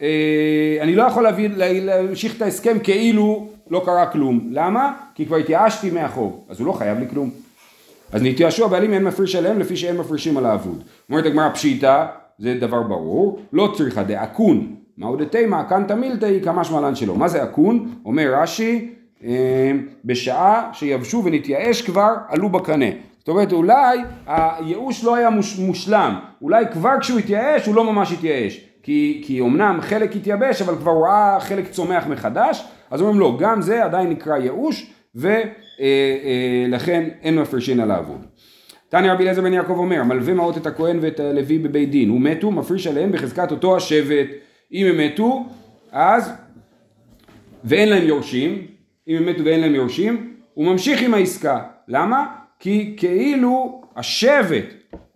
[0.02, 4.50] אה, אני לא יכול להביא, להמשיך את ההסכם כאילו לא קרה כלום.
[4.52, 4.94] למה?
[5.16, 7.30] כי כבר התייאשתי מהחוב, אז הוא לא חייב לי כלום.
[8.12, 10.84] אז נתייאשו הבעלים אין מפריש עליהם לפי שאין מפרישים על האבוד.
[11.10, 12.06] אומרת הגמרא פשיטא,
[12.40, 17.16] זה דבר ברור, לא צריכה דאקון מהו דתימה, קנטה מילתאי כמה שמלן שלו.
[17.16, 17.94] מה זה אקון?
[18.06, 18.90] אומר רש"י,
[19.24, 19.72] אה,
[20.06, 22.86] בשעה שיבשו ונתייאש כבר, עלו בקנה.
[23.20, 28.12] זאת אומרת, אולי הייאוש לא היה מוש, מושלם, אולי כבר כשהוא התייאש, הוא לא ממש
[28.12, 28.68] התייאש.
[28.84, 33.38] כי, כי אמנם חלק התייבש, אבל כבר הוא ראה חלק צומח מחדש, אז אומרים לו,
[33.38, 35.40] גם זה עדיין נקרא ייאוש, ולכן
[35.80, 38.26] אה, אה, אין מפרשין על העבוד.
[38.90, 42.52] תניא רבי אליעזר בן יעקב אומר, מלווה מעות את הכהן ואת הלוי בבית דין, ומתו,
[42.52, 44.28] מפריש עליהם בחזקת אותו השבט.
[44.72, 45.46] אם הם מתו,
[45.92, 46.32] אז,
[47.64, 48.68] ואין להם יורשים,
[49.08, 51.60] אם הם מתו ואין להם יורשים, הוא ממשיך עם העסקה.
[51.88, 52.36] למה?
[52.60, 54.66] כי כאילו השבט,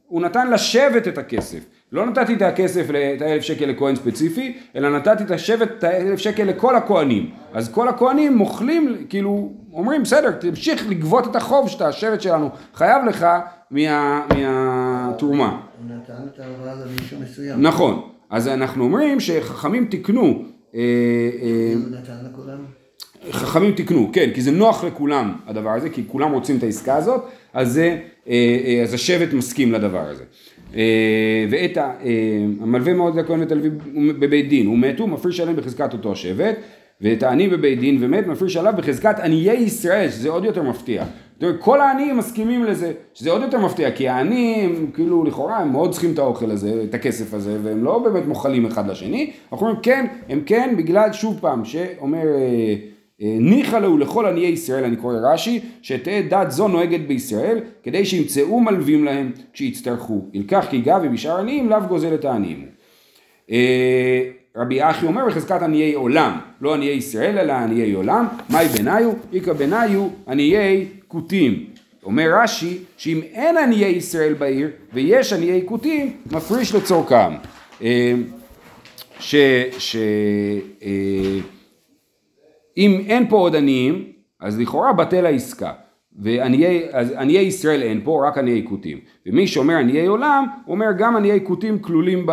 [0.07, 1.65] הוא נתן לשבט את הכסף.
[1.91, 6.19] לא נתתי את הכסף, את האלף שקל לכהן ספציפי, אלא נתתי את השבט, את האלף
[6.19, 7.29] שקל לכל הכהנים.
[7.53, 13.05] אז כל הכהנים מוכלים, כאילו, אומרים, בסדר, תמשיך לגבות את החוב שאתה, השבט שלנו חייב
[13.05, 13.27] לך
[13.71, 15.49] מה, מהתרומה.
[15.49, 17.61] הוא נתן את ההלוואה למישהו מסוים.
[17.61, 18.09] נכון.
[18.29, 20.43] אז אנחנו אומרים שחכמים תיקנו.
[20.75, 20.79] אה,
[21.41, 23.31] אה, הוא?
[23.31, 27.21] חכמים תיקנו, כן, כי זה נוח לכולם הדבר הזה, כי כולם רוצים את העסקה הזאת,
[27.53, 30.23] אז, זה, אה, אז השבט מסכים לדבר הזה.
[31.49, 31.77] ואת
[32.61, 33.69] המלווה מאוד לכהן ותלוי
[34.19, 36.55] בבית דין, הוא מתו, מפריש עליהם בחזקת אותו השבט,
[37.01, 41.05] ואת העני בבית דין ומת, מפריש עליו בחזקת עניי ישראל, שזה עוד יותר מפתיע.
[41.59, 46.13] כל העניים מסכימים לזה, שזה עוד יותר מפתיע, כי העניים, כאילו לכאורה, הם מאוד צריכים
[46.13, 50.05] את האוכל הזה, את הכסף הזה, והם לא באמת מוכלים אחד לשני, אנחנו אומרים כן,
[50.29, 52.75] הם כן, בגלל שוב פעם, שאומר אה,
[53.21, 58.05] אה, ניחא לו לכל עניי ישראל, אני קורא רש"י, שתהא דת זו נוהגת בישראל, כדי
[58.05, 60.21] שימצאו מלווים להם כשיצטרכו.
[60.33, 62.65] ילקח כי גבי ובשאר עניים, לאו גוזל את העניים.
[64.57, 69.13] רבי אחי אומר בחזקת עניי עולם, לא עניי ישראל אלא עניי עולם, מהי בניו?
[69.33, 71.65] איכא בניו עניי כותים.
[72.03, 77.33] אומר רש"י שאם אין עניי ישראל בעיר ויש עניי כותים, מפריש לצורכם.
[77.81, 78.13] אה,
[79.19, 79.35] ש...
[79.77, 79.95] ש...
[80.83, 81.39] אה,
[83.07, 85.71] אין פה עוד עניים, אז לכאורה בטל העסקה.
[86.17, 88.99] ועניי ישראל אין פה, רק עניי כותים.
[89.25, 92.25] ומי שאומר עניי עולם, אומר גם עניי כותים כלולים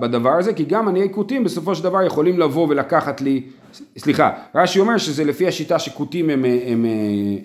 [0.00, 3.42] בדבר הזה, כי גם עניי כותים בסופו של דבר יכולים לבוא ולקחת לי,
[3.98, 6.84] סליחה, רש"י אומר שזה לפי השיטה שכותים הם, הם, הם,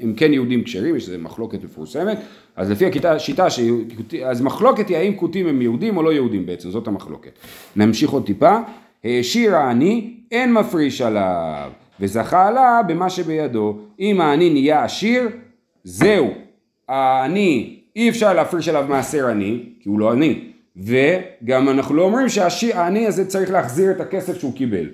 [0.02, 2.18] הם כן יהודים כשרים, יש איזו מחלוקת מפורסמת,
[2.56, 3.60] אז לפי השיטה, ש...
[4.26, 7.32] אז מחלוקת היא האם כותים הם יהודים או לא יהודים בעצם, זאת המחלוקת.
[7.76, 8.58] נמשיך עוד טיפה.
[9.04, 13.78] העשיר העני, אין מפריש עליו, וזכה לה במה שבידו.
[14.00, 15.30] אם העני נהיה עשיר,
[15.88, 16.34] זהו.
[16.89, 20.43] העני, אי אפשר להפריש עליו מעשר עני, כי הוא לא עני.
[20.76, 24.89] וגם אנחנו לא אומרים שהעני הזה צריך להחזיר את הכסף שהוא קיבל.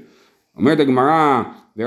[0.58, 1.42] אומרת הגמרא,
[1.80, 1.86] אה,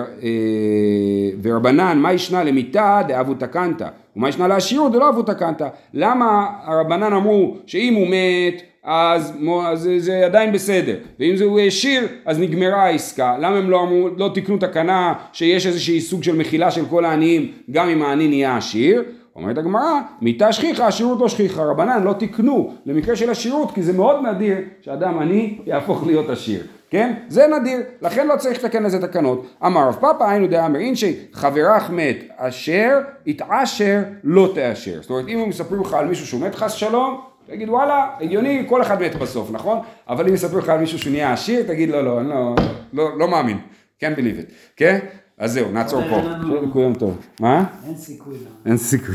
[1.42, 5.68] ורבנן, מה ישנה למיתה דאבו תקנתא, ומה ישנה לעשירות דלא אבו תקנתא.
[5.94, 9.33] למה הרבנן אמרו שאם הוא מת, אז,
[9.66, 13.37] אז זה, עדיין בסדר, ואם זה הוא העשיר, אז נגמרה העסקה.
[13.38, 17.53] למה הם לא אמרו, לא תיקנו תקנה שיש איזשהי סוג של מחילה של כל העניים,
[17.70, 19.03] גם אם העני נהיה עשיר?
[19.37, 21.64] אומרת הגמרא, מיתה שכיחה, עשירות לא שכיחה.
[21.64, 26.62] רבנן לא תיקנו למקרה של עשירות, כי זה מאוד נדיר שאדם עני יהפוך להיות עשיר.
[26.90, 27.12] כן?
[27.29, 29.46] זה נדיר, לכן לא צריך לתקן לזה תקנות.
[29.66, 34.99] אמר רב פאפא היינו דאמר אינשי חברך מת אשר יתעשר לא תאשר.
[35.01, 38.64] זאת אומרת אם הם מספרים לך על מישהו שהוא מת חס שלום, תגיד וואלה, הגיוני,
[38.68, 39.78] כל אחד מת בסוף, נכון?
[40.09, 42.54] אבל אם יספרו לך על מישהו שהוא נהיה עשיר, תגיד לא, לא, אני לא,
[42.92, 43.59] לא, לא מאמין.
[44.00, 44.98] can't believe it, כן?
[45.38, 46.22] אז זהו, נעצור פה.
[46.22, 47.18] שיהיה לכולם טוב.
[47.40, 47.64] מה?
[47.87, 48.35] אין סיכוי.
[48.35, 48.50] לא.
[48.70, 49.14] אין סיכוי.